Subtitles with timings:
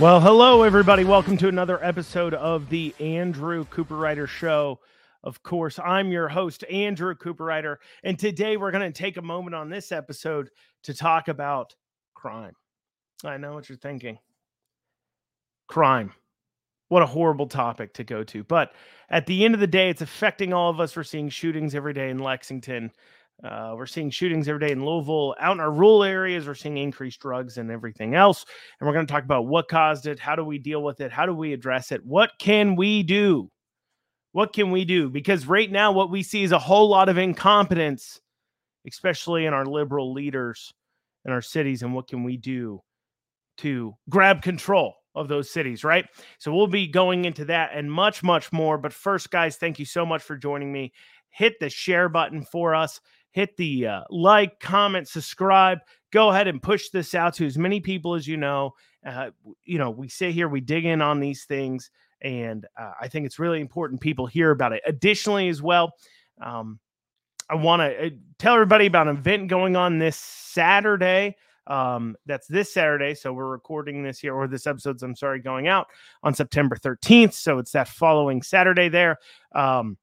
[0.00, 1.02] Well, hello, everybody.
[1.02, 4.78] Welcome to another episode of the Andrew Cooperrider Show.
[5.24, 7.78] Of course, I'm your host, Andrew Cooperrider.
[8.04, 10.50] And today we're going to take a moment on this episode
[10.84, 11.74] to talk about
[12.14, 12.54] crime.
[13.24, 14.20] I know what you're thinking.
[15.66, 16.12] Crime.
[16.90, 18.44] What a horrible topic to go to.
[18.44, 18.74] But
[19.10, 20.94] at the end of the day, it's affecting all of us.
[20.94, 22.92] We're seeing shootings every day in Lexington.
[23.44, 25.36] Uh, we're seeing shootings every day in Louisville.
[25.38, 28.44] Out in our rural areas, we're seeing increased drugs and everything else.
[28.80, 30.18] And we're going to talk about what caused it.
[30.18, 31.12] How do we deal with it?
[31.12, 32.04] How do we address it?
[32.04, 33.50] What can we do?
[34.32, 35.08] What can we do?
[35.08, 38.20] Because right now, what we see is a whole lot of incompetence,
[38.86, 40.72] especially in our liberal leaders
[41.24, 41.82] in our cities.
[41.82, 42.82] And what can we do
[43.58, 46.06] to grab control of those cities, right?
[46.38, 48.78] So we'll be going into that and much, much more.
[48.78, 50.92] But first, guys, thank you so much for joining me.
[51.30, 53.00] Hit the share button for us
[53.30, 55.78] hit the uh, like, comment, subscribe.
[56.10, 58.74] Go ahead and push this out to as many people as you know.
[59.04, 59.30] Uh,
[59.64, 63.26] you know, we sit here, we dig in on these things, and uh, I think
[63.26, 64.82] it's really important people hear about it.
[64.86, 65.92] Additionally, as well,
[66.40, 66.80] um,
[67.48, 71.36] I want to uh, tell everybody about an event going on this Saturday.
[71.66, 73.14] Um, that's this Saturday.
[73.14, 75.86] So we're recording this here, or this episode's, I'm sorry, going out
[76.22, 77.34] on September 13th.
[77.34, 79.18] So it's that following Saturday there.
[79.54, 79.98] Um,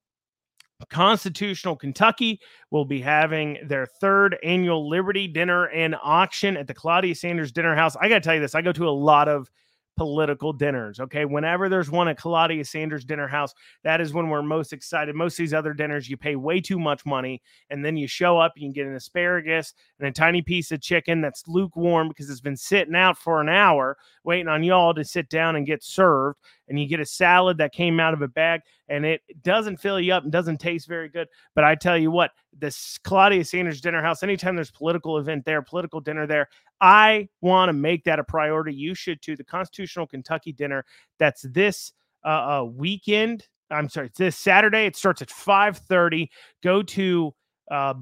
[0.89, 7.15] Constitutional Kentucky will be having their third annual Liberty Dinner and Auction at the Claudia
[7.15, 7.95] Sanders Dinner House.
[7.95, 9.49] I got to tell you this, I go to a lot of
[9.97, 10.99] political dinners.
[10.99, 11.25] Okay.
[11.25, 13.53] Whenever there's one at Claudia Sanders Dinner House,
[13.83, 15.15] that is when we're most excited.
[15.15, 17.41] Most of these other dinners, you pay way too much money.
[17.69, 20.81] And then you show up, you can get an asparagus and a tiny piece of
[20.81, 25.05] chicken that's lukewarm because it's been sitting out for an hour waiting on y'all to
[25.05, 26.39] sit down and get served.
[26.67, 29.99] And you get a salad that came out of a bag and it doesn't fill
[29.99, 31.27] you up and doesn't taste very good.
[31.53, 35.61] But I tell you what, this Claudia Sanders Dinner House, anytime there's political event there,
[35.61, 36.47] political dinner there,
[36.81, 38.73] I want to make that a priority.
[38.73, 39.35] You should too.
[39.35, 40.85] The Constitutional Kentucky Dinner
[41.19, 41.93] that's this
[42.23, 43.47] uh, uh, weekend.
[43.71, 44.85] I'm sorry, it's this Saturday.
[44.85, 46.29] It starts at 5:30.
[46.61, 47.33] Go to
[47.71, 47.95] uh,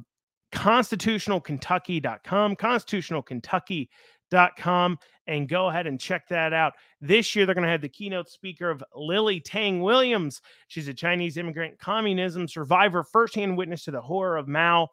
[0.54, 4.98] constitutionalkentucky.com, constitutionalkentucky.com,
[5.28, 6.74] and go ahead and check that out.
[7.02, 10.42] This year, they're going to have the keynote speaker of Lily Tang Williams.
[10.68, 14.90] She's a Chinese immigrant communism survivor, firsthand witness to the horror of Mao's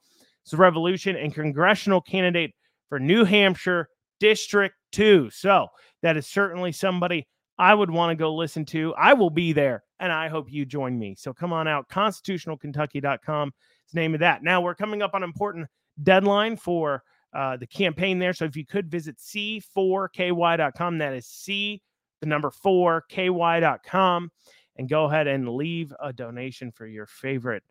[0.52, 2.54] revolution, and congressional candidate
[2.88, 3.88] for New Hampshire
[4.20, 5.30] District 2.
[5.30, 5.69] So
[6.02, 7.26] that is certainly somebody
[7.58, 8.94] I would want to go listen to.
[8.94, 11.14] I will be there and I hope you join me.
[11.19, 11.88] So come on out.
[11.90, 14.42] Constitutionalkentucky.com is the name of that.
[14.42, 15.69] Now we're coming up on important
[16.02, 17.02] deadline for
[17.34, 18.32] uh, the campaign there.
[18.32, 21.82] So if you could visit c4ky.com, that is C,
[22.20, 24.30] the number 4ky.com,
[24.76, 27.62] and go ahead and leave a donation for your favorite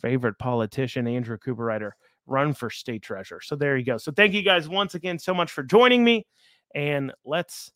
[0.00, 1.92] favorite politician, Andrew Cooperrider
[2.26, 3.40] run for state treasurer.
[3.40, 3.96] So there you go.
[3.96, 6.26] So thank you guys once again so much for joining me.
[6.74, 7.70] And let's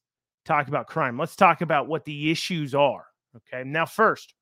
[0.44, 1.18] talk about crime.
[1.18, 3.06] Let's talk about what the issues are.
[3.36, 3.62] Okay.
[3.64, 4.34] Now, first,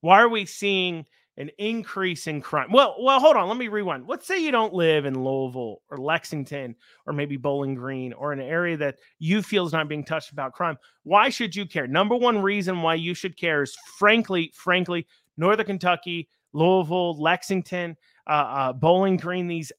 [0.00, 1.06] why are we seeing
[1.36, 2.70] an increase in crime?
[2.70, 3.48] Well, well, hold on.
[3.48, 4.06] Let me rewind.
[4.06, 8.40] Let's say you don't live in Louisville or Lexington or maybe Bowling Green or an
[8.40, 10.76] area that you feel is not being touched about crime.
[11.02, 11.86] Why should you care?
[11.86, 15.06] Number one reason why you should care is frankly, frankly,
[15.36, 17.96] Northern Kentucky, Louisville, Lexington,
[18.26, 19.72] uh, uh, Bowling Green, these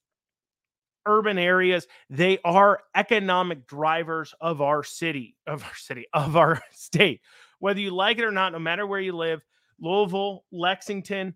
[1.05, 7.21] urban areas, they are economic drivers of our city, of our city, of our state.
[7.59, 9.41] Whether you like it or not, no matter where you live,
[9.79, 11.35] Louisville, Lexington,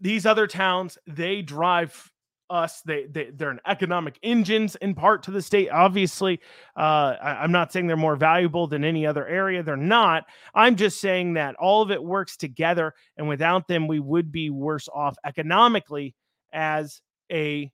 [0.00, 2.10] these other towns, they drive
[2.50, 2.80] us.
[2.82, 5.70] They, they they're an economic engines in part to the state.
[5.70, 6.40] Obviously,
[6.76, 9.62] uh, I, am not saying they're more valuable than any other area.
[9.62, 10.24] They're not.
[10.54, 14.50] I'm just saying that all of it works together, and without them, we would be
[14.50, 16.14] worse off economically
[16.52, 17.70] as a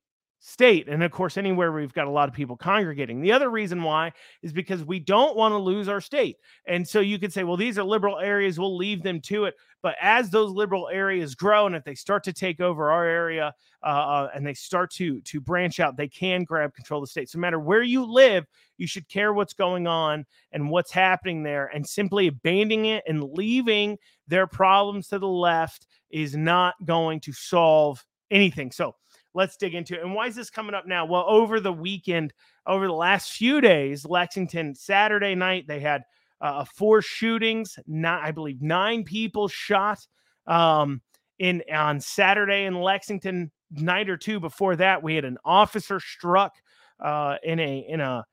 [0.46, 0.88] state.
[0.88, 3.22] And of course, anywhere we've got a lot of people congregating.
[3.22, 4.12] The other reason why
[4.42, 6.36] is because we don't want to lose our state.
[6.66, 9.54] And so you could say, well, these are liberal areas, we'll leave them to it.
[9.82, 13.54] But as those liberal areas grow, and if they start to take over our area
[13.82, 17.10] uh, uh, and they start to to branch out, they can grab control of the
[17.10, 17.30] state.
[17.30, 18.44] So no matter where you live,
[18.76, 21.70] you should care what's going on and what's happening there.
[21.74, 23.96] And simply abandoning it and leaving
[24.28, 28.72] their problems to the left is not going to solve anything.
[28.72, 28.94] So
[29.34, 30.02] let's dig into it.
[30.02, 31.04] And why is this coming up now?
[31.04, 32.32] Well, over the weekend,
[32.66, 36.02] over the last few days, Lexington, Saturday night, they had
[36.40, 37.78] uh, four shootings.
[37.86, 40.06] Not, I believe nine people shot
[40.46, 41.02] um,
[41.38, 43.50] in on Saturday in Lexington.
[43.70, 46.52] Night or two before that, we had an officer struck
[47.00, 48.24] uh, in a in a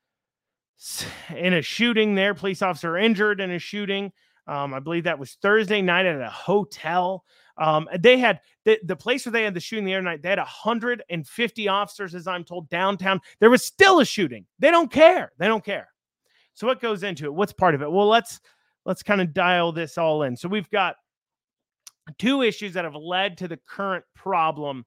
[1.34, 2.14] in a shooting.
[2.14, 4.12] There, police officer injured in a shooting.
[4.46, 7.24] Um, I believe that was Thursday night at a hotel.
[7.58, 10.30] Um, they had the, the place where they had the shooting the other night, they
[10.30, 13.20] had 150 officers, as I'm told, downtown.
[13.40, 14.46] There was still a shooting.
[14.58, 15.32] They don't care.
[15.38, 15.88] They don't care.
[16.54, 17.34] So what goes into it?
[17.34, 17.90] What's part of it?
[17.90, 18.40] Well, let's
[18.84, 20.36] let's kind of dial this all in.
[20.36, 20.96] So we've got
[22.18, 24.84] two issues that have led to the current problem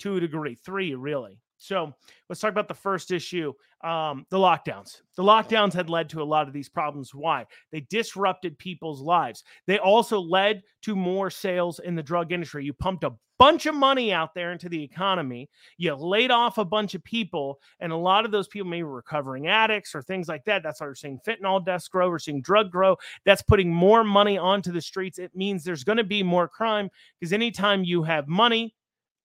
[0.00, 1.40] to a degree, three really.
[1.58, 1.92] So
[2.28, 3.52] let's talk about the first issue
[3.84, 5.02] um, the lockdowns.
[5.16, 7.14] The lockdowns had led to a lot of these problems.
[7.14, 7.46] Why?
[7.70, 9.44] They disrupted people's lives.
[9.66, 12.64] They also led to more sales in the drug industry.
[12.64, 15.48] You pumped a bunch of money out there into the economy.
[15.76, 18.82] You laid off a bunch of people, and a lot of those people may be
[18.82, 20.64] recovering addicts or things like that.
[20.64, 22.10] That's why we're seeing fentanyl deaths grow.
[22.10, 22.96] We're seeing drug grow.
[23.24, 25.18] That's putting more money onto the streets.
[25.18, 28.74] It means there's going to be more crime because anytime you have money,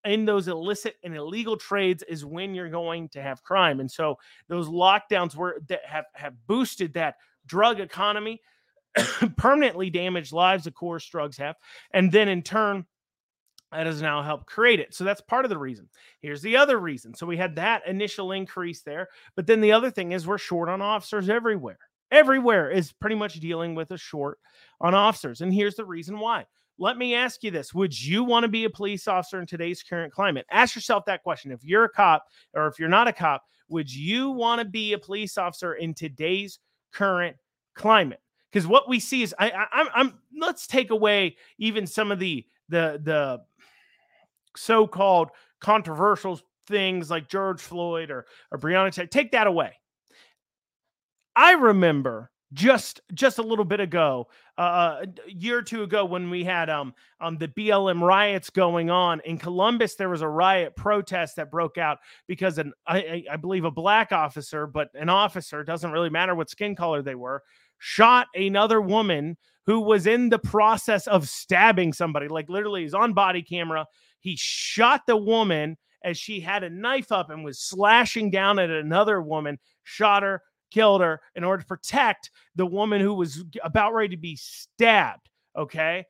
[0.05, 3.79] in those illicit and illegal trades is when you're going to have crime.
[3.79, 4.17] And so
[4.47, 7.15] those lockdowns were that have, have boosted that
[7.45, 8.41] drug economy,
[9.37, 11.55] permanently damaged lives, of course, drugs have.
[11.91, 12.85] And then in turn,
[13.71, 14.93] that has now helped create it.
[14.93, 15.89] So that's part of the reason.
[16.21, 17.15] Here's the other reason.
[17.15, 19.09] So we had that initial increase there.
[19.35, 21.79] But then the other thing is we're short on officers everywhere.
[22.11, 24.37] Everywhere is pretty much dealing with a short
[24.79, 25.41] on officers.
[25.41, 26.45] And here's the reason why
[26.77, 29.83] let me ask you this Would you want to be a police officer in today's
[29.83, 30.45] current climate?
[30.51, 31.51] Ask yourself that question.
[31.51, 34.93] If you're a cop or if you're not a cop, would you want to be
[34.93, 36.59] a police officer in today's
[36.91, 37.35] current
[37.75, 38.21] climate?
[38.51, 42.45] Because what we see is, I, I, I'm, let's take away even some of the,
[42.69, 43.41] the, the
[44.55, 45.29] so called
[45.59, 49.09] controversial things like George Floyd or, or Breonna.
[49.09, 49.73] Take that away.
[51.35, 54.27] I remember just just a little bit ago,
[54.57, 58.89] uh, a year or two ago, when we had um um the BLM riots going
[58.89, 63.37] on in Columbus, there was a riot protest that broke out because an I, I
[63.37, 67.43] believe a black officer, but an officer doesn't really matter what skin color they were,
[67.79, 72.27] shot another woman who was in the process of stabbing somebody.
[72.27, 73.87] Like literally, he's on body camera.
[74.19, 78.69] He shot the woman as she had a knife up and was slashing down at
[78.69, 79.57] another woman.
[79.83, 80.41] Shot her
[80.73, 85.29] killed her in order to protect the woman who was about ready to be stabbed.
[85.55, 86.05] Okay.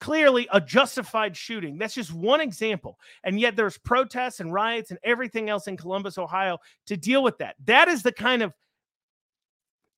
[0.00, 1.78] Clearly a justified shooting.
[1.78, 2.98] That's just one example.
[3.24, 7.38] And yet there's protests and riots and everything else in Columbus, Ohio to deal with
[7.38, 7.54] that.
[7.64, 8.52] That is the kind of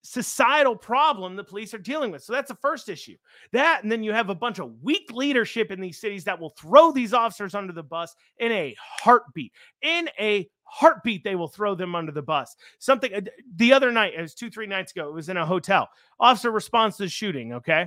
[0.02, 2.22] societal problem the police are dealing with.
[2.22, 3.16] So that's the first issue.
[3.52, 6.50] That, and then you have a bunch of weak leadership in these cities that will
[6.50, 9.52] throw these officers under the bus in a heartbeat.
[9.82, 12.56] In a heartbeat, they will throw them under the bus.
[12.78, 13.20] Something uh,
[13.56, 15.88] the other night, it was two, three nights ago, it was in a hotel.
[16.20, 17.54] Officer responds to the shooting.
[17.54, 17.86] Okay.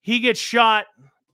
[0.00, 0.86] He gets shot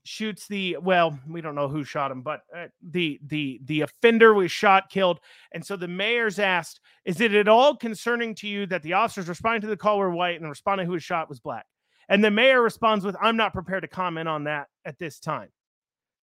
[0.04, 4.34] shoots the well we don't know who shot him but uh, the the the offender
[4.34, 5.18] was shot killed
[5.52, 9.28] and so the mayor's asked is it at all concerning to you that the officers
[9.28, 11.64] responding to the call were white and the respondent who was shot was black
[12.10, 15.48] and the mayor responds with i'm not prepared to comment on that at this time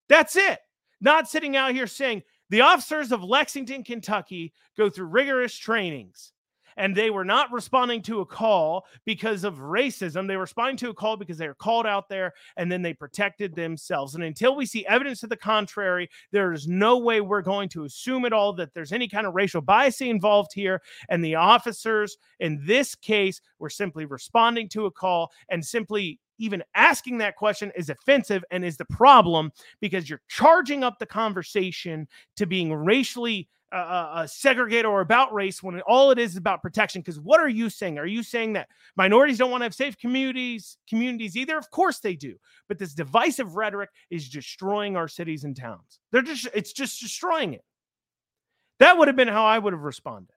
[0.07, 0.59] that's it
[1.01, 2.21] not sitting out here saying
[2.51, 6.33] the officers of lexington kentucky go through rigorous trainings
[6.77, 10.27] and they were not responding to a call because of racism.
[10.27, 12.93] They were responding to a call because they were called out there and then they
[12.93, 14.15] protected themselves.
[14.15, 17.85] And until we see evidence to the contrary, there is no way we're going to
[17.85, 20.81] assume at all that there's any kind of racial bias involved here.
[21.09, 26.63] And the officers in this case were simply responding to a call and simply even
[26.75, 32.07] asking that question is offensive and is the problem because you're charging up the conversation
[32.35, 36.61] to being racially uh, uh, segregate or about race when all it is is about
[36.61, 37.01] protection.
[37.01, 37.97] Because what are you saying?
[37.97, 38.67] Are you saying that
[38.97, 41.57] minorities don't want to have safe communities, communities either?
[41.57, 42.35] Of course they do.
[42.67, 45.99] But this divisive rhetoric is destroying our cities and towns.
[46.11, 47.63] They're just it's just destroying it.
[48.79, 50.33] That would have been how I would have responded.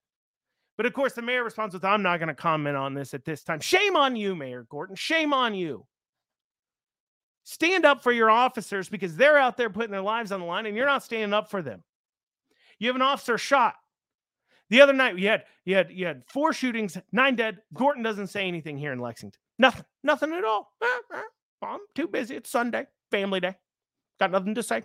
[0.77, 3.25] But of course, the mayor responds with, "I'm not going to comment on this at
[3.25, 4.97] this time." Shame on you, Mayor Gorton.
[4.97, 5.87] Shame on you.
[7.45, 10.67] Stand up for your officers because they're out there putting their lives on the line,
[10.67, 11.83] and you're not standing up for them.
[12.79, 13.75] You have an officer shot.
[14.71, 17.59] The other night you had you had you had four shootings, nine dead.
[17.75, 19.39] Gorton doesn't say anything here in Lexington.
[19.59, 19.85] Nothing.
[20.03, 20.73] Nothing at all.
[20.83, 21.21] Eh, eh,
[21.63, 22.35] I'm too busy.
[22.35, 23.55] It's Sunday, family day.
[24.19, 24.83] Got nothing to say.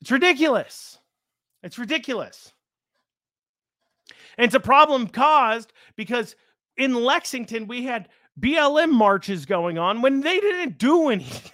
[0.00, 0.98] It's ridiculous.
[1.62, 2.52] It's ridiculous.
[4.36, 6.34] And it's a problem caused because
[6.76, 8.08] in Lexington we had
[8.40, 11.50] BLM marches going on when they didn't do anything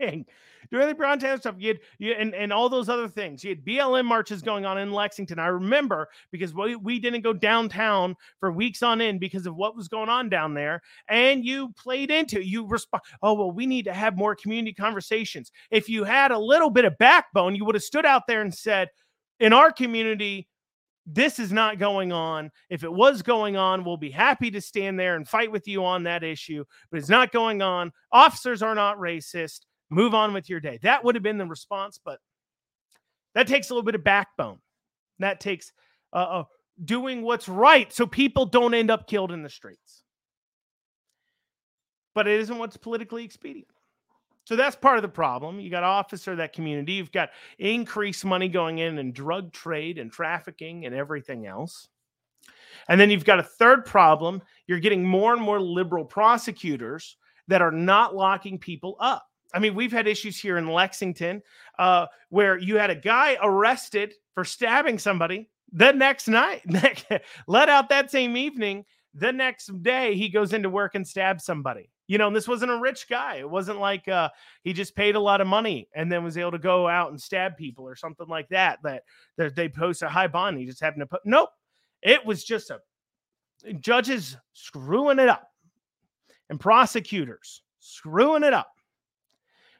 [0.70, 3.42] during the Brown Town stuff, you had you and, and all those other things.
[3.42, 5.38] You had BLM marches going on in Lexington.
[5.38, 9.76] I remember because we, we didn't go downtown for weeks on end because of what
[9.76, 10.82] was going on down there.
[11.08, 13.02] And you played into you respond.
[13.22, 15.50] Oh, well, we need to have more community conversations.
[15.70, 18.54] If you had a little bit of backbone, you would have stood out there and
[18.54, 18.88] said,
[19.40, 20.47] in our community,
[21.10, 22.50] this is not going on.
[22.68, 25.84] If it was going on, we'll be happy to stand there and fight with you
[25.84, 27.92] on that issue, but it's not going on.
[28.12, 29.60] Officers are not racist
[29.90, 30.78] move on with your day.
[30.82, 32.18] That would have been the response, but
[33.34, 34.58] that takes a little bit of backbone.
[35.18, 35.72] That takes
[36.12, 36.46] a, a
[36.84, 40.02] doing what's right so people don't end up killed in the streets.
[42.14, 43.68] But it isn't what's politically expedient.
[44.48, 45.60] So that's part of the problem.
[45.60, 46.94] You got officer that community.
[46.94, 51.86] You've got increased money going in and drug trade and trafficking and everything else.
[52.88, 54.40] And then you've got a third problem.
[54.66, 59.26] You're getting more and more liberal prosecutors that are not locking people up.
[59.52, 61.42] I mean, we've had issues here in Lexington
[61.78, 66.62] uh, where you had a guy arrested for stabbing somebody the next night,
[67.46, 68.86] let out that same evening.
[69.12, 72.78] The next day, he goes into work and stabs somebody you know, this wasn't a
[72.78, 73.36] rich guy.
[73.36, 74.30] It wasn't like uh,
[74.62, 77.20] he just paid a lot of money and then was able to go out and
[77.20, 78.78] stab people or something like that.
[78.82, 79.04] That
[79.36, 80.58] that they post a high bond.
[80.58, 81.20] He just happened to put.
[81.24, 81.50] Nope,
[82.02, 82.80] it was just a
[83.80, 85.50] judges screwing it up
[86.48, 88.72] and prosecutors screwing it up.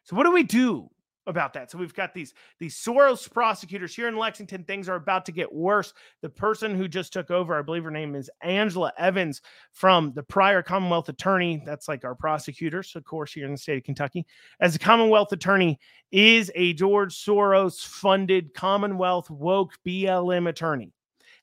[0.04, 0.90] So what do we do
[1.28, 1.70] about that.
[1.70, 4.64] So we've got these these Soros prosecutors here in Lexington.
[4.64, 5.92] Things are about to get worse.
[6.23, 9.42] The person who just took over, I believe her name is Angela Evans
[9.73, 11.62] from the prior Commonwealth attorney.
[11.64, 14.26] That's like our prosecutors, of course, here in the state of Kentucky.
[14.61, 15.78] As a Commonwealth attorney,
[16.11, 20.92] is a George Soros funded Commonwealth woke BLM attorney.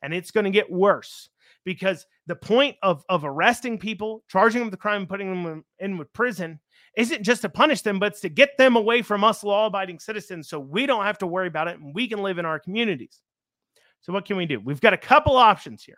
[0.01, 1.29] And it's going to get worse
[1.65, 5.63] because the point of, of arresting people, charging them with the crime, and putting them
[5.79, 6.59] in, in with prison
[6.97, 9.99] isn't just to punish them, but it's to get them away from us law abiding
[9.99, 12.59] citizens so we don't have to worry about it and we can live in our
[12.59, 13.21] communities.
[14.01, 14.59] So, what can we do?
[14.59, 15.97] We've got a couple options here.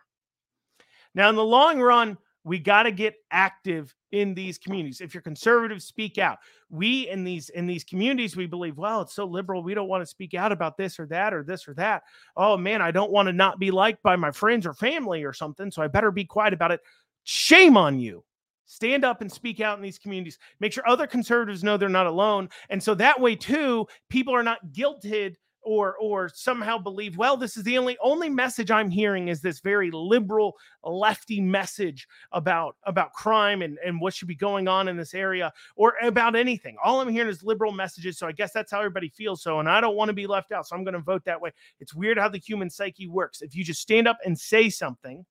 [1.14, 5.02] Now, in the long run, we got to get active in these communities.
[5.02, 6.38] If you're conservative, speak out.
[6.70, 10.02] We in these in these communities, we believe, well, it's so liberal, we don't want
[10.02, 12.04] to speak out about this or that or this or that.
[12.38, 15.34] Oh man, I don't want to not be liked by my friends or family or
[15.34, 16.80] something, so I better be quiet about it.
[17.26, 18.24] Shame on you.
[18.68, 20.38] Stand up and speak out in these communities.
[20.60, 22.50] Make sure other conservatives know they're not alone.
[22.70, 25.36] And so that way too, people are not guilted
[25.68, 29.60] or or somehow believe well this is the only only message i'm hearing is this
[29.60, 34.96] very liberal lefty message about about crime and and what should be going on in
[34.96, 38.72] this area or about anything all i'm hearing is liberal messages so i guess that's
[38.72, 40.94] how everybody feels so and i don't want to be left out so i'm going
[40.94, 44.08] to vote that way it's weird how the human psyche works if you just stand
[44.08, 45.26] up and say something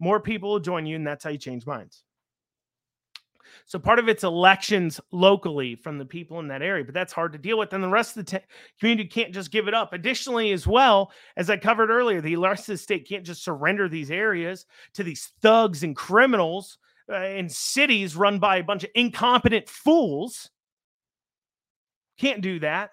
[0.00, 2.02] more people will join you and that's how you change minds
[3.64, 7.32] so part of it's elections locally from the people in that area, but that's hard
[7.32, 7.72] to deal with.
[7.72, 8.44] And the rest of the t-
[8.78, 9.92] community can't just give it up.
[9.92, 13.88] Additionally, as well, as I covered earlier, the rest of the state can't just surrender
[13.88, 16.78] these areas to these thugs and criminals
[17.10, 20.50] uh, in cities run by a bunch of incompetent fools.
[22.18, 22.90] Can't do that.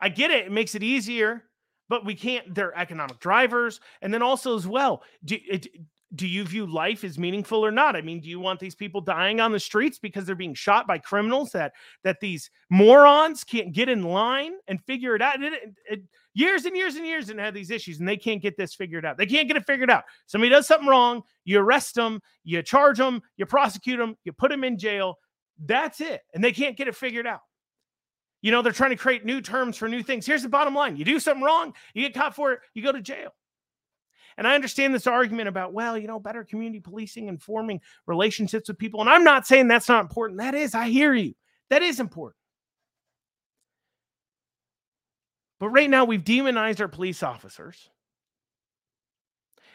[0.00, 0.46] I get it.
[0.46, 1.44] It makes it easier,
[1.88, 2.54] but we can't.
[2.54, 3.80] They're economic drivers.
[4.00, 5.66] And then also, as well, do, it,
[6.14, 7.94] do you view life as meaningful or not?
[7.94, 10.86] I mean, do you want these people dying on the streets because they're being shot
[10.86, 11.72] by criminals that
[12.02, 15.42] that these morons can't get in line and figure it out?
[15.42, 16.00] It, it, it,
[16.32, 19.04] years and years and years and have these issues, and they can't get this figured
[19.04, 19.18] out.
[19.18, 20.04] They can't get it figured out.
[20.26, 24.50] Somebody does something wrong, you arrest them, you charge them, you prosecute them, you put
[24.50, 25.18] them in jail.
[25.62, 27.40] That's it, and they can't get it figured out.
[28.40, 30.24] You know, they're trying to create new terms for new things.
[30.24, 32.92] Here's the bottom line: you do something wrong, you get caught for it, you go
[32.92, 33.34] to jail.
[34.38, 38.68] And I understand this argument about, well, you know, better community policing and forming relationships
[38.68, 39.00] with people.
[39.00, 40.38] And I'm not saying that's not important.
[40.38, 41.34] That is, I hear you.
[41.70, 42.36] That is important.
[45.58, 47.90] But right now, we've demonized our police officers.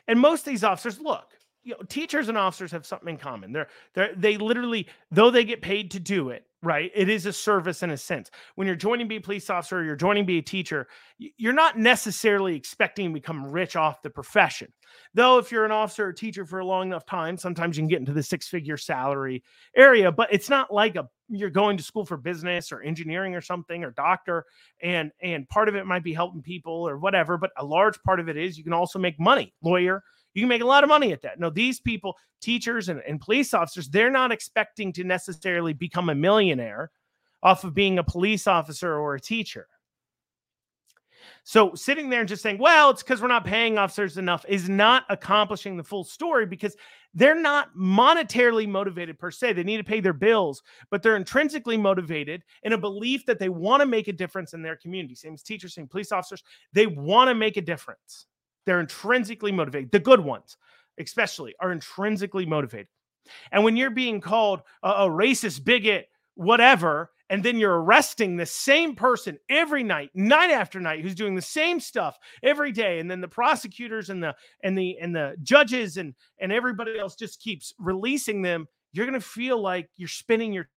[0.07, 1.25] And most of these officers, look,
[1.63, 3.51] you know, teachers and officers have something in common.
[3.51, 6.91] They're, they're they literally, though they get paid to do it, right?
[6.95, 8.31] It is a service in a sense.
[8.55, 11.77] When you're joining be a police officer, or you're joining be a teacher, you're not
[11.77, 14.71] necessarily expecting to become rich off the profession.
[15.13, 17.89] Though, if you're an officer or teacher for a long enough time, sometimes you can
[17.89, 19.43] get into the six figure salary
[19.75, 23.41] area, but it's not like a you're going to school for business or engineering or
[23.41, 24.45] something or doctor
[24.81, 28.19] and and part of it might be helping people or whatever but a large part
[28.19, 30.03] of it is you can also make money lawyer
[30.33, 31.39] you can make a lot of money at that.
[31.39, 36.15] No, these people, teachers and, and police officers, they're not expecting to necessarily become a
[36.15, 36.91] millionaire
[37.41, 39.67] off of being a police officer or a teacher.
[41.45, 44.69] So sitting there and just saying, well, it's because we're not paying officers enough is
[44.69, 46.75] not accomplishing the full story because
[47.13, 49.53] they're not monetarily motivated per se.
[49.53, 53.49] They need to pay their bills, but they're intrinsically motivated in a belief that they
[53.49, 55.15] want to make a difference in their community.
[55.15, 56.43] Same as teachers, same police officers.
[56.71, 58.27] They want to make a difference.
[58.65, 59.91] They're intrinsically motivated.
[59.91, 60.57] The good ones,
[60.99, 62.87] especially, are intrinsically motivated.
[63.51, 68.45] And when you're being called a, a racist, bigot, whatever, and then you're arresting the
[68.45, 73.09] same person every night, night after night, who's doing the same stuff every day, and
[73.09, 77.41] then the prosecutors and the and the and the judges and and everybody else just
[77.41, 80.69] keeps releasing them, you're gonna feel like you're spinning your.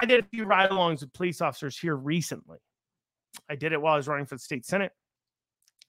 [0.00, 2.58] I did a few ride-alongs with police officers here recently.
[3.48, 4.92] I did it while I was running for the state senate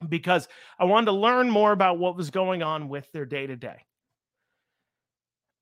[0.07, 0.47] because
[0.79, 3.85] I wanted to learn more about what was going on with their day to day.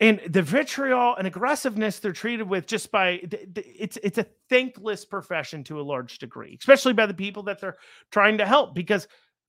[0.02, 3.22] And the vitriol and aggressiveness they're treated with just by
[3.56, 7.78] it's it's a thankless profession to a large degree, especially by the people that they're
[8.10, 8.74] trying to help.
[8.74, 9.08] Because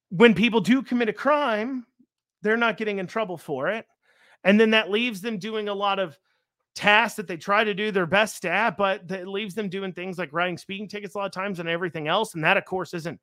[0.09, 1.87] when people do commit a crime,
[2.42, 3.87] they're not getting in trouble for it.
[4.42, 6.18] And then that leaves them doing a lot of
[6.75, 10.18] tasks that they try to do their best at, but it leaves them doing things
[10.18, 12.35] like writing speaking tickets a lot of times and everything else.
[12.35, 13.20] And that, of course, isn't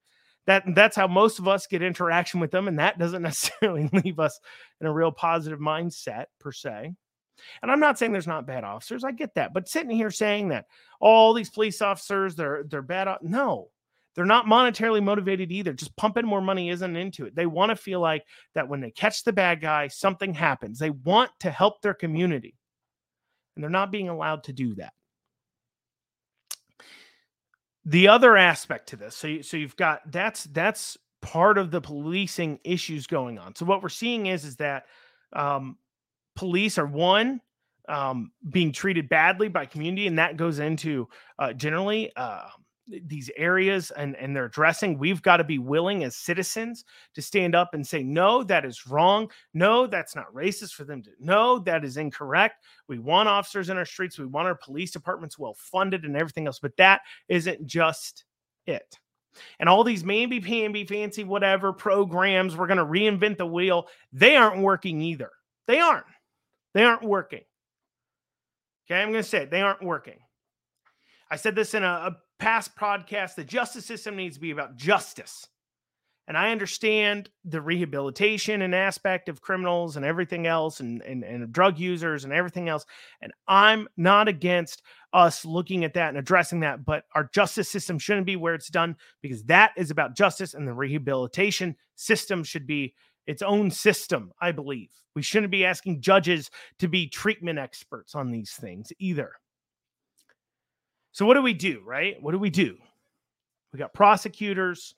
[0.48, 2.68] that that's how most of us get interaction with them.
[2.68, 4.40] And that doesn't necessarily leave us
[4.82, 6.94] in a real positive mindset per se.
[7.62, 9.04] And I'm not saying there's not bad officers.
[9.04, 9.54] I get that.
[9.54, 10.66] But sitting here saying that
[11.00, 13.08] all these police officers, they're they're bad.
[13.22, 13.70] No,
[14.16, 15.74] they're not monetarily motivated either.
[15.74, 17.36] Just pumping more money isn't into it.
[17.36, 18.26] They want to feel like
[18.56, 20.80] that when they catch the bad guy, something happens.
[20.80, 22.56] They want to help their community.
[23.56, 24.94] And they're not being allowed to do that.
[27.88, 31.80] The other aspect to this, so you, so you've got that's that's part of the
[31.80, 33.56] policing issues going on.
[33.56, 34.88] So what we're seeing is is that
[35.32, 35.78] um,
[36.36, 37.40] police are one
[37.88, 41.08] um, being treated badly by community, and that goes into
[41.40, 42.50] uh, generally uh,
[42.88, 44.98] these areas and and they're addressing.
[44.98, 48.88] We've got to be willing as citizens to stand up and say, no, that is
[48.88, 49.30] wrong.
[49.54, 51.12] No, that's not racist for them to.
[51.20, 52.64] No, that is incorrect.
[52.88, 54.18] We want officers in our streets.
[54.18, 58.24] We want our police departments well funded and everything else, but that isn't just
[58.66, 58.98] it.
[59.60, 63.88] And all these maybe PNB fancy whatever programs, we're going to reinvent the wheel.
[64.12, 65.32] They aren't working either.
[65.68, 66.06] They aren't.
[66.74, 67.44] They aren't working.
[68.90, 69.52] Okay, I'm going to say it.
[69.52, 70.20] They aren't working.
[71.30, 73.36] I said this in a, a past podcast.
[73.36, 75.48] The justice system needs to be about justice.
[76.28, 81.54] And I understand the rehabilitation and aspect of criminals and everything else and, and, and
[81.54, 82.86] drug users and everything else.
[83.22, 84.82] And I'm not against
[85.14, 88.70] us looking at that and addressing that, but our justice system shouldn't be where it's
[88.70, 92.94] done because that is about justice and the rehabilitation system should be
[93.26, 94.90] its own system, I believe.
[95.16, 99.32] We shouldn't be asking judges to be treatment experts on these things either.
[101.18, 102.16] So, what do we do, right?
[102.22, 102.78] What do we do?
[103.74, 104.94] We got prosecutors.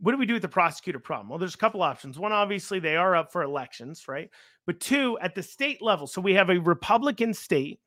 [0.00, 1.28] What do we do with the prosecutor problem?
[1.28, 2.18] Well, there's a couple options.
[2.18, 4.28] One, obviously, they are up for elections, right?
[4.66, 6.08] But two, at the state level.
[6.08, 7.78] So, we have a Republican state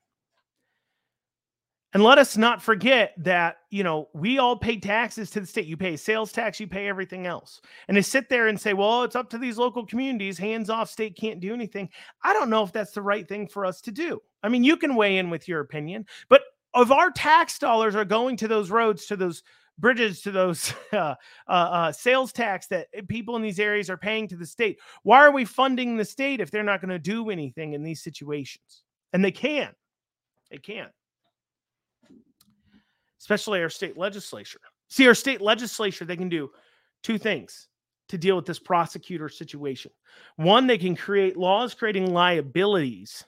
[1.91, 5.65] and let us not forget that, you know, we all pay taxes to the state.
[5.65, 7.59] You pay sales tax, you pay everything else.
[7.89, 10.89] And to sit there and say, well, it's up to these local communities, hands off,
[10.89, 11.89] state can't do anything.
[12.23, 14.21] I don't know if that's the right thing for us to do.
[14.43, 16.43] I mean, you can weigh in with your opinion, but
[16.75, 19.43] if our tax dollars are going to those roads, to those
[19.77, 21.15] bridges, to those uh,
[21.47, 25.19] uh, uh, sales tax that people in these areas are paying to the state, why
[25.19, 28.83] are we funding the state if they're not going to do anything in these situations?
[29.13, 29.71] And they can.
[30.51, 30.89] They can
[33.19, 34.61] especially our state legislature.
[34.87, 36.49] See, our state legislature, they can do
[37.03, 37.67] two things
[38.07, 39.91] to deal with this prosecutor situation.
[40.37, 43.25] One, they can create laws creating liabilities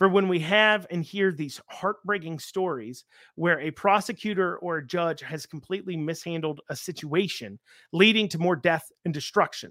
[0.00, 5.20] for when we have and hear these heartbreaking stories where a prosecutor or a judge
[5.20, 7.58] has completely mishandled a situation,
[7.92, 9.70] leading to more death and destruction.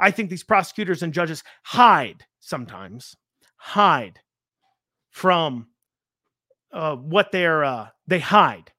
[0.00, 3.14] I think these prosecutors and judges hide sometimes,
[3.56, 4.20] hide
[5.10, 5.66] from
[6.72, 8.72] uh, what they're uh, they hide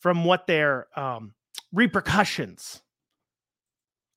[0.00, 1.34] from what their um,
[1.72, 2.82] repercussions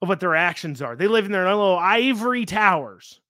[0.01, 0.95] of what their actions are.
[0.95, 3.21] They live in their little ivory towers.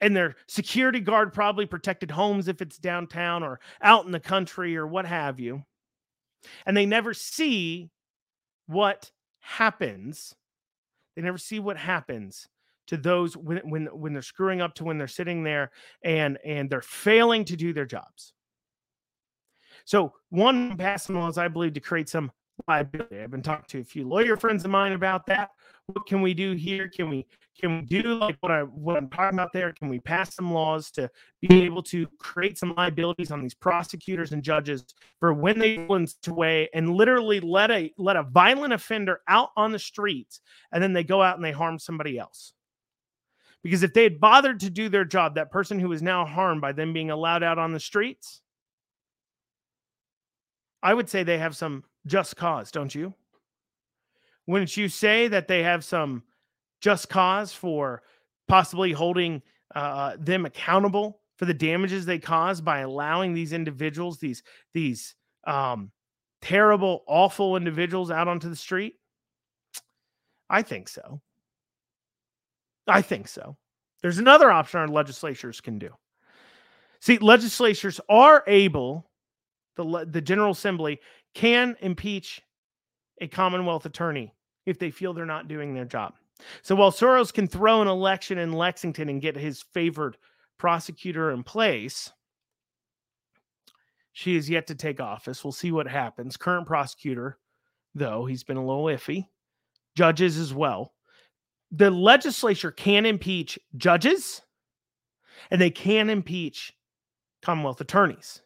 [0.00, 4.76] And their security guard probably protected homes if it's downtown or out in the country
[4.76, 5.64] or what have you.
[6.66, 7.90] And they never see
[8.66, 10.34] what happens.
[11.16, 12.48] They never see what happens
[12.88, 15.70] to those when when when they're screwing up to when they're sitting there
[16.02, 18.32] and and they're failing to do their jobs.
[19.84, 22.30] So one passing laws, I believe, to create some
[22.66, 23.20] liability.
[23.20, 25.50] I've been talking to a few lawyer friends of mine about that.
[25.86, 26.88] What can we do here?
[26.88, 27.26] Can we
[27.58, 29.72] can we do like what I what I'm talking about there?
[29.72, 34.32] Can we pass some laws to be able to create some liabilities on these prosecutors
[34.32, 34.84] and judges
[35.18, 39.72] for when they influence away and literally let a let a violent offender out on
[39.72, 40.40] the streets
[40.72, 42.52] and then they go out and they harm somebody else?
[43.62, 46.60] Because if they had bothered to do their job, that person who is now harmed
[46.60, 48.40] by them being allowed out on the streets,
[50.80, 53.14] I would say they have some just cause, don't you?
[54.46, 56.22] Wouldn't you say that they have some
[56.80, 58.02] just cause for
[58.46, 59.42] possibly holding
[59.74, 64.42] uh, them accountable for the damages they caused by allowing these individuals, these
[64.74, 65.14] these
[65.46, 65.90] um,
[66.42, 68.94] terrible, awful individuals out onto the street?
[70.50, 71.20] I think so.
[72.86, 73.56] I think so.
[74.02, 75.90] There's another option our legislatures can do.
[77.00, 79.08] See, legislatures are able
[79.76, 81.00] the the General Assembly
[81.34, 82.42] can impeach
[83.20, 84.32] a Commonwealth attorney
[84.66, 86.14] if they feel they're not doing their job.
[86.62, 90.16] So while Soros can throw an election in Lexington and get his favored
[90.58, 92.12] prosecutor in place,
[94.12, 95.44] she is yet to take office.
[95.44, 96.36] We'll see what happens.
[96.36, 97.38] Current prosecutor,
[97.94, 99.26] though, he's been a little iffy.
[99.96, 100.94] Judges as well.
[101.70, 104.42] The legislature can impeach judges
[105.50, 106.72] and they can impeach
[107.42, 108.42] Commonwealth attorneys.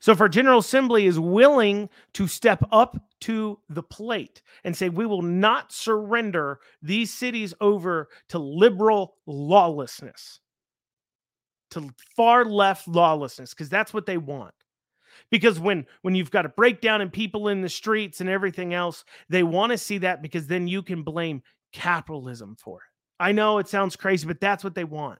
[0.00, 4.88] So if our General Assembly is willing to step up to the plate and say,
[4.88, 10.40] we will not surrender these cities over to liberal lawlessness,
[11.70, 14.54] to far left lawlessness, because that's what they want.
[15.30, 19.04] Because when when you've got a breakdown in people in the streets and everything else,
[19.28, 22.88] they want to see that because then you can blame capitalism for it.
[23.18, 25.18] I know it sounds crazy, but that's what they want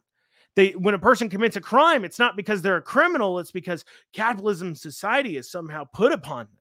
[0.57, 3.85] they when a person commits a crime it's not because they're a criminal it's because
[4.13, 6.57] capitalism society is somehow put upon them.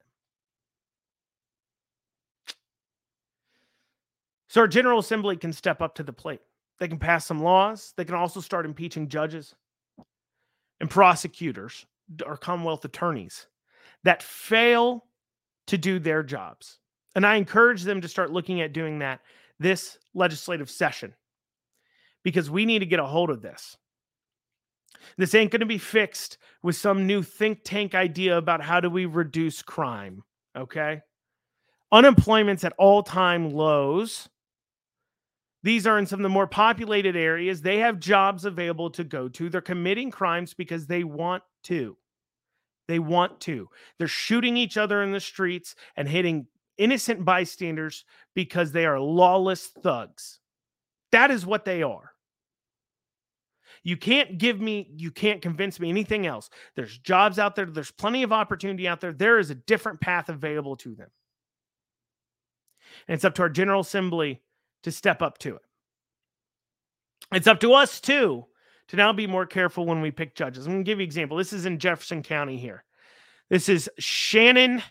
[4.56, 6.40] So our general assembly can step up to the plate.
[6.80, 7.94] They can pass some laws.
[7.98, 9.54] They can also start impeaching judges
[10.80, 11.86] and prosecutors
[12.26, 13.48] or commonwealth attorneys
[14.06, 15.04] that fail
[15.68, 16.80] to do their jobs.
[17.16, 19.20] And i encourage them to start looking at doing that
[19.60, 21.14] this legislative session
[22.24, 23.76] because we need to get a hold of this
[25.18, 28.90] this ain't going to be fixed with some new think tank idea about how do
[28.90, 30.24] we reduce crime.
[30.56, 31.02] Okay.
[31.92, 34.28] Unemployment's at all time lows.
[35.64, 37.62] These are in some of the more populated areas.
[37.62, 39.50] They have jobs available to go to.
[39.50, 41.98] They're committing crimes because they want to.
[42.88, 43.70] They want to.
[43.98, 49.68] They're shooting each other in the streets and hitting innocent bystanders because they are lawless
[49.68, 50.40] thugs.
[51.12, 52.12] That is what they are.
[53.86, 56.50] You can't give me, you can't convince me anything else.
[56.76, 59.14] There's jobs out there, there's plenty of opportunity out there.
[59.14, 61.10] There is a different path available to them.
[63.08, 64.42] And it's up to our General Assembly
[64.84, 65.62] to step up to it.
[67.32, 68.46] It's up to us too
[68.88, 70.66] to now be more careful when we pick judges.
[70.66, 71.38] I'm going to give you an example.
[71.38, 72.84] This is in Jefferson County here.
[73.52, 74.82] This is Shannon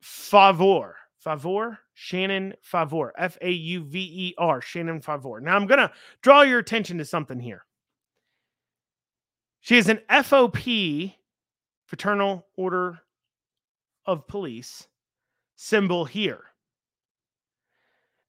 [0.00, 0.92] Fauver.
[1.24, 1.78] Fauver?
[1.94, 3.12] Shannon Fauver.
[3.16, 4.60] F A U V E R.
[4.60, 5.40] Shannon Fauver.
[5.40, 7.64] Now I'm going to draw your attention to something here.
[9.60, 11.14] She is an FOP,
[11.86, 13.00] Fraternal Order
[14.04, 14.86] of Police,
[15.56, 16.42] symbol here.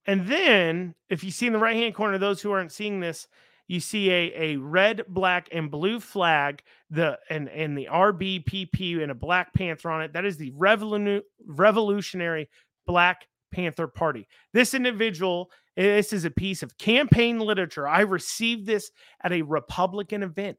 [0.06, 3.28] And then, if you see in the right hand corner, those who aren't seeing this,
[3.68, 9.12] you see a, a red, black, and blue flag, the and, and the RBPP and
[9.12, 10.14] a Black Panther on it.
[10.14, 12.48] That is the Revolu- Revolutionary
[12.86, 14.28] Black Panther Party.
[14.52, 17.88] This individual, this is a piece of campaign literature.
[17.88, 18.92] I received this
[19.24, 20.58] at a Republican event.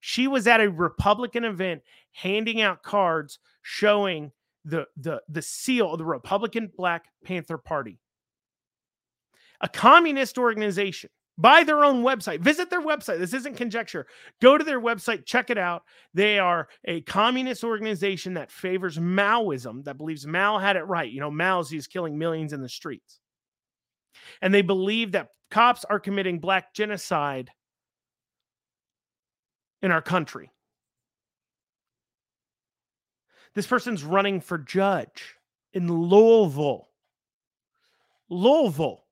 [0.00, 1.80] She was at a Republican event
[2.12, 4.30] handing out cards showing
[4.66, 7.98] the the the seal of the Republican Black Panther Party.
[9.62, 12.40] A communist organization by their own website.
[12.40, 13.18] Visit their website.
[13.18, 14.06] This isn't conjecture.
[14.40, 15.82] Go to their website, check it out.
[16.12, 21.10] They are a communist organization that favors Maoism, that believes Mao had it right.
[21.10, 23.20] You know, Mao's is killing millions in the streets.
[24.40, 27.50] And they believe that cops are committing black genocide
[29.82, 30.50] in our country.
[33.54, 35.36] This person's running for judge
[35.72, 36.88] in Louisville.
[38.28, 39.03] Louisville.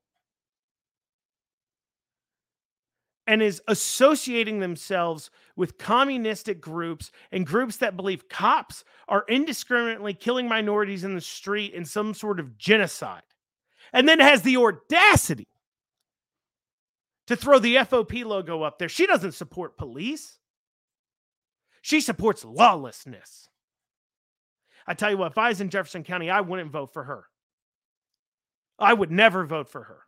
[3.26, 10.48] And is associating themselves with communistic groups and groups that believe cops are indiscriminately killing
[10.48, 13.22] minorities in the street in some sort of genocide.
[13.92, 15.46] And then has the audacity
[17.26, 18.88] to throw the FOP logo up there.
[18.88, 20.38] She doesn't support police,
[21.82, 23.48] she supports lawlessness.
[24.86, 27.24] I tell you what, if I was in Jefferson County, I wouldn't vote for her.
[28.78, 30.00] I would never vote for her.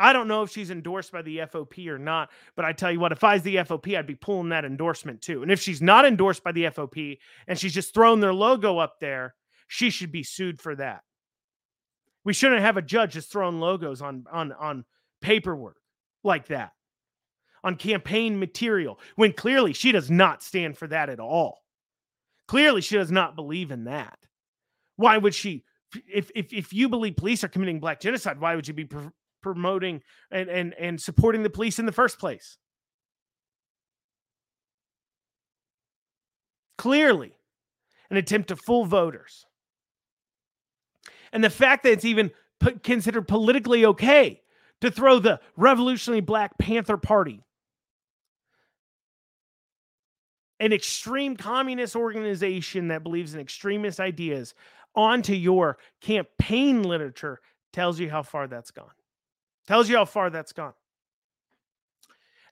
[0.00, 2.98] I don't know if she's endorsed by the FOP or not, but I tell you
[2.98, 5.42] what, if I was the FOP, I'd be pulling that endorsement too.
[5.42, 8.98] And if she's not endorsed by the FOP and she's just thrown their logo up
[8.98, 9.34] there,
[9.68, 11.02] she should be sued for that.
[12.24, 14.84] We shouldn't have a judge just throwing logos on on on
[15.20, 15.76] paperwork
[16.24, 16.72] like that,
[17.62, 21.58] on campaign material, when clearly she does not stand for that at all.
[22.48, 24.18] Clearly, she does not believe in that.
[24.96, 25.64] Why would she?
[26.12, 28.88] If if if you believe police are committing black genocide, why would you be
[29.42, 32.58] promoting and and and supporting the police in the first place.
[36.78, 37.32] Clearly,
[38.10, 39.46] an attempt to fool voters.
[41.32, 42.30] And the fact that it's even
[42.82, 44.42] considered politically okay
[44.80, 47.44] to throw the Revolutionary Black Panther Party,
[50.58, 54.54] an extreme communist organization that believes in extremist ideas,
[54.94, 57.40] onto your campaign literature
[57.72, 58.90] tells you how far that's gone.
[59.70, 60.72] Tells you how far that's gone.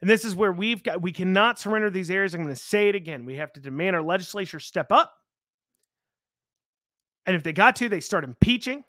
[0.01, 2.33] And this is where we've got, we cannot surrender these areas.
[2.33, 3.25] I'm going to say it again.
[3.25, 5.13] We have to demand our legislature step up.
[7.27, 8.85] And if they got to, they start impeaching.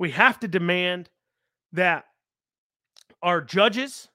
[0.00, 1.10] We have to demand
[1.74, 2.06] that
[3.22, 4.08] our judges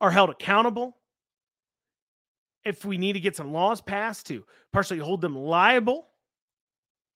[0.00, 0.96] are held accountable.
[2.64, 6.06] If we need to get some laws passed to partially hold them liable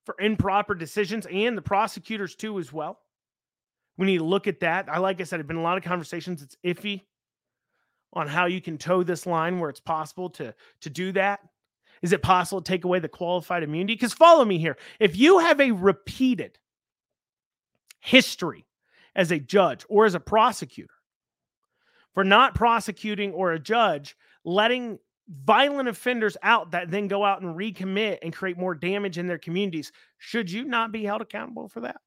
[0.04, 2.98] for improper decisions and the prosecutors too, as well.
[3.98, 4.88] We need to look at that.
[4.88, 6.40] I like I said, have been a lot of conversations.
[6.40, 7.02] It's iffy
[8.14, 11.40] on how you can toe this line where it's possible to to do that.
[12.00, 13.94] Is it possible to take away the qualified immunity?
[13.94, 14.78] Because follow me here.
[15.00, 16.58] If you have a repeated
[18.00, 18.66] history
[19.16, 20.94] as a judge or as a prosecutor
[22.14, 27.56] for not prosecuting or a judge letting violent offenders out that then go out and
[27.56, 31.80] recommit and create more damage in their communities, should you not be held accountable for
[31.80, 32.00] that?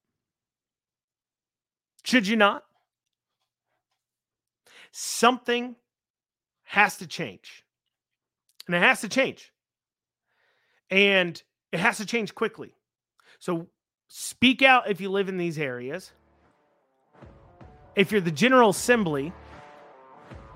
[2.04, 2.64] Should you not?
[4.92, 5.76] Something
[6.64, 7.64] has to change.
[8.68, 9.52] And it has to change.
[10.90, 12.74] And it has to change quickly.
[13.40, 13.68] So
[14.08, 16.12] speak out if you live in these areas.
[17.96, 19.34] If you're the General Assembly,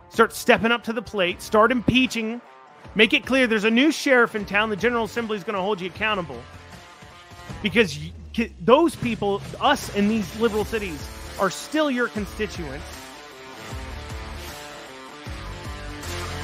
[0.09, 2.41] start stepping up to the plate, start impeaching,
[2.95, 4.69] make it clear there's a new sheriff in town.
[4.69, 6.41] The General Assembly is going to hold you accountable
[7.61, 7.97] because
[8.61, 11.05] those people, us in these liberal cities,
[11.39, 12.85] are still your constituents.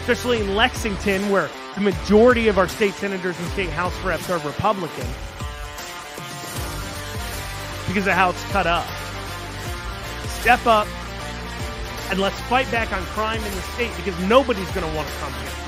[0.02, 4.40] Especially in Lexington, where the majority of our state senators and state house reps are
[4.40, 5.08] Republican
[7.88, 8.88] because of how it's cut up.
[10.28, 10.88] Step up
[12.10, 15.14] and let's fight back on crime in the state because nobody's going to want to
[15.16, 15.62] come here.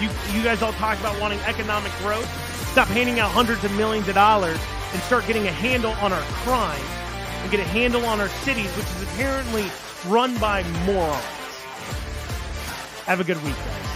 [0.00, 2.28] You, you guys all talk about wanting economic growth.
[2.70, 4.58] Stop handing out hundreds of millions of dollars
[4.92, 6.97] and start getting a handle on our crime
[7.42, 9.64] and get a handle on our cities, which is apparently
[10.06, 11.24] run by morons.
[13.04, 13.87] Have a good week, guys.